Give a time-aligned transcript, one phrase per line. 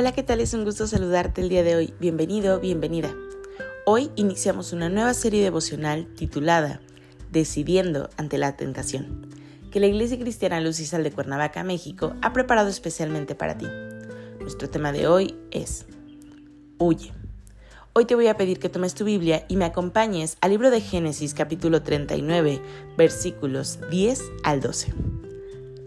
[0.00, 0.40] Hola, ¿qué tal?
[0.40, 1.92] Es un gusto saludarte el día de hoy.
[1.98, 3.12] Bienvenido, bienvenida.
[3.84, 6.80] Hoy iniciamos una nueva serie devocional titulada
[7.32, 9.26] Decidiendo ante la tentación,
[9.72, 13.66] que la Iglesia Cristiana Luz y Sal de Cuernavaca, México, ha preparado especialmente para ti.
[14.38, 15.86] Nuestro tema de hoy es
[16.78, 17.12] Huye.
[17.92, 20.80] Hoy te voy a pedir que tomes tu Biblia y me acompañes al libro de
[20.80, 22.62] Génesis capítulo 39,
[22.96, 24.94] versículos 10 al 12.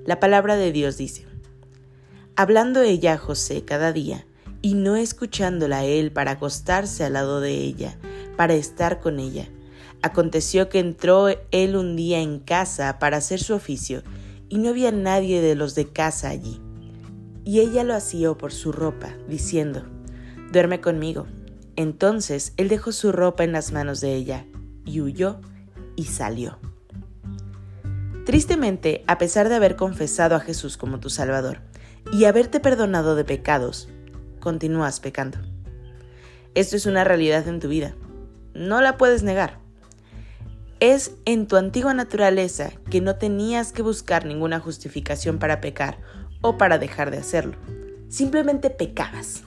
[0.06, 1.31] La palabra de Dios dice,
[2.42, 4.26] hablando ella a José cada día,
[4.64, 7.98] y no escuchándola a él para acostarse al lado de ella,
[8.36, 9.48] para estar con ella.
[10.02, 14.02] Aconteció que entró él un día en casa para hacer su oficio,
[14.50, 16.60] y no había nadie de los de casa allí.
[17.46, 19.84] Y ella lo asió por su ropa, diciendo,
[20.52, 21.28] Duerme conmigo.
[21.76, 24.46] Entonces él dejó su ropa en las manos de ella,
[24.84, 25.40] y huyó
[25.96, 26.58] y salió.
[28.26, 31.62] Tristemente, a pesar de haber confesado a Jesús como tu Salvador,
[32.12, 33.90] y haberte perdonado de pecados,
[34.40, 35.38] continúas pecando.
[36.54, 37.96] Esto es una realidad en tu vida.
[38.54, 39.60] No la puedes negar.
[40.82, 46.00] Es en tu antigua naturaleza que no tenías que buscar ninguna justificación para pecar
[46.42, 47.56] o para dejar de hacerlo.
[48.10, 49.44] Simplemente pecabas.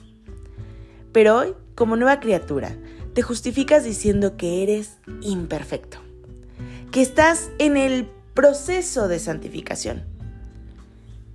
[1.11, 2.75] Pero hoy, como nueva criatura,
[3.13, 5.99] te justificas diciendo que eres imperfecto,
[6.91, 10.03] que estás en el proceso de santificación,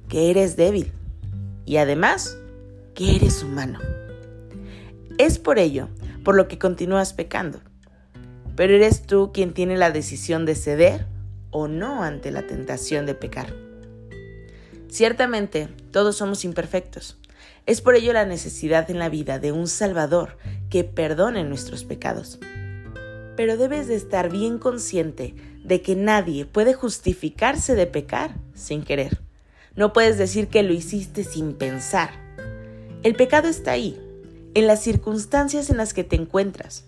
[0.09, 0.93] que eres débil,
[1.71, 2.37] y además
[2.97, 3.79] que eres humano.
[5.19, 5.89] Es por ello
[6.25, 7.61] por lo que continúas pecando.
[8.57, 11.07] Pero eres tú quien tiene la decisión de ceder
[11.53, 13.55] o no ante la tentación de pecar.
[14.89, 17.21] Ciertamente, todos somos imperfectos.
[17.67, 20.39] Es por ello la necesidad en la vida de un Salvador
[20.71, 22.41] que perdone nuestros pecados.
[23.37, 29.30] Pero debes de estar bien consciente de que nadie puede justificarse de pecar sin querer.
[29.77, 32.11] No puedes decir que lo hiciste sin pensar.
[33.03, 33.99] El pecado está ahí,
[34.55, 36.85] en las circunstancias en las que te encuentras,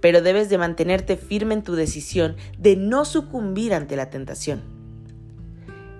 [0.00, 4.62] pero debes de mantenerte firme en tu decisión de no sucumbir ante la tentación.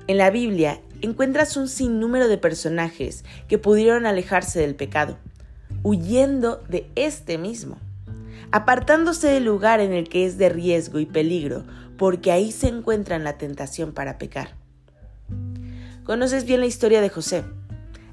[0.07, 5.19] En la Biblia encuentras un sinnúmero de personajes que pudieron alejarse del pecado,
[5.83, 7.79] huyendo de este mismo,
[8.53, 11.65] apartándose del lugar en el que es de riesgo y peligro,
[11.99, 14.55] porque ahí se encuentra la tentación para pecar.
[16.07, 17.43] Conoces bien la historia de José,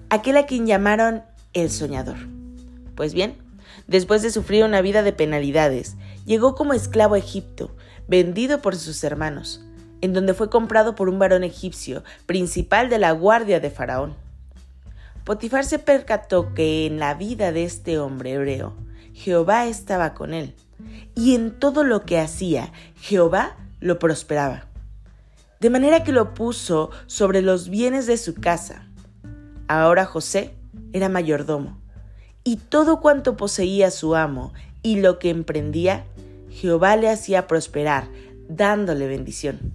[0.10, 1.22] aquel a quien llamaron
[1.54, 2.18] el soñador.
[2.96, 3.38] Pues bien,
[3.86, 5.96] después de sufrir una vida de penalidades,
[6.26, 7.76] llegó como esclavo a Egipto,
[8.08, 9.64] vendido por sus hermanos,
[10.02, 14.16] en donde fue comprado por un varón egipcio, principal de la guardia de Faraón.
[15.24, 18.74] Potifar se percató que en la vida de este hombre hebreo,
[19.14, 20.56] Jehová estaba con él,
[21.14, 24.73] y en todo lo que hacía, Jehová lo prosperaba
[25.64, 28.86] de manera que lo puso sobre los bienes de su casa.
[29.70, 30.54] Ahora José
[30.92, 31.80] era mayordomo,
[32.44, 36.04] y todo cuanto poseía su amo y lo que emprendía,
[36.50, 38.10] Jehová le hacía prosperar,
[38.50, 39.72] dándole bendición.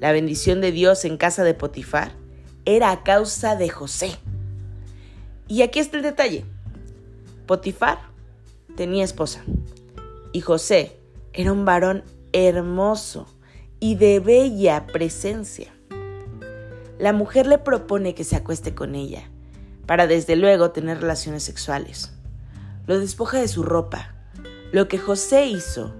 [0.00, 2.12] La bendición de Dios en casa de Potifar
[2.64, 4.16] era a causa de José.
[5.48, 6.46] Y aquí está el detalle.
[7.46, 7.98] Potifar
[8.74, 9.44] tenía esposa
[10.32, 10.96] y José
[11.34, 13.26] era un varón hermoso
[13.82, 15.74] y de bella presencia.
[17.00, 19.28] La mujer le propone que se acueste con ella,
[19.86, 22.12] para desde luego tener relaciones sexuales.
[22.86, 24.14] Lo despoja de su ropa.
[24.70, 25.92] Lo que José hizo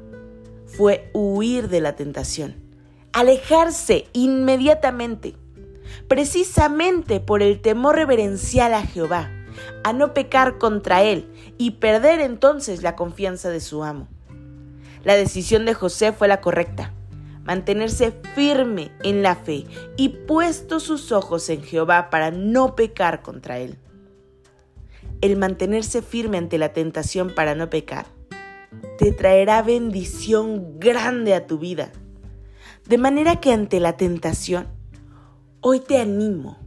[0.64, 2.54] fue huir de la tentación,
[3.12, 5.34] alejarse inmediatamente,
[6.06, 9.28] precisamente por el temor reverencial a Jehová,
[9.82, 14.06] a no pecar contra él y perder entonces la confianza de su amo.
[15.02, 16.94] La decisión de José fue la correcta
[17.44, 19.66] mantenerse firme en la fe
[19.96, 23.78] y puesto sus ojos en Jehová para no pecar contra él.
[25.20, 28.06] El mantenerse firme ante la tentación para no pecar
[28.98, 31.92] te traerá bendición grande a tu vida.
[32.88, 34.66] De manera que ante la tentación,
[35.60, 36.58] hoy te animo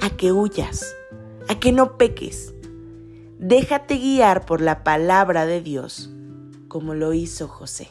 [0.00, 0.94] a que huyas,
[1.48, 2.54] a que no peques.
[3.38, 6.10] Déjate guiar por la palabra de Dios,
[6.68, 7.88] como lo hizo José.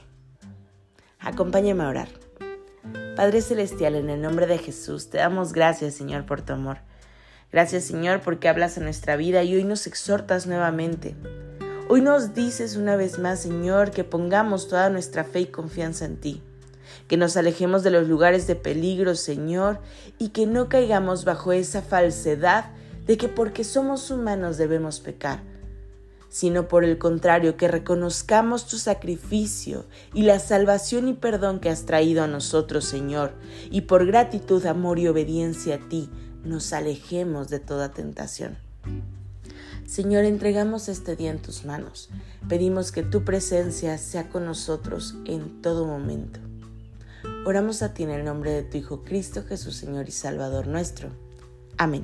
[1.19, 2.09] Acompáñame a orar.
[3.19, 6.77] Padre Celestial, en el nombre de Jesús, te damos gracias, Señor, por tu amor.
[7.51, 11.17] Gracias Señor porque hablas a nuestra vida y hoy nos exhortas nuevamente.
[11.89, 16.15] Hoy nos dices una vez más, Señor, que pongamos toda nuestra fe y confianza en
[16.15, 16.41] ti,
[17.09, 19.81] que nos alejemos de los lugares de peligro, Señor,
[20.17, 22.71] y que no caigamos bajo esa falsedad
[23.05, 25.41] de que porque somos humanos debemos pecar,
[26.29, 31.85] sino por el contrario, que reconozcamos tu sacrificio y la salvación y perdón que has
[31.85, 33.33] traído a nosotros, Señor,
[33.71, 36.09] y por gratitud, amor y obediencia a ti,
[36.43, 38.57] nos alejemos de toda tentación.
[39.85, 42.09] Señor, entregamos este día en tus manos.
[42.47, 46.39] Pedimos que tu presencia sea con nosotros en todo momento.
[47.45, 51.09] Oramos a ti en el nombre de tu Hijo Cristo Jesús, Señor y Salvador nuestro.
[51.77, 52.03] Amén.